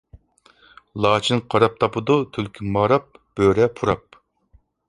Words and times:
لاچىن 1.05 1.43
قاراپ 1.55 1.77
تاپىدۇ، 1.83 2.17
تۈلكە 2.39 2.73
ماراپ، 2.79 3.23
بۆرە 3.41 3.73
پۇراپ. 3.79 4.23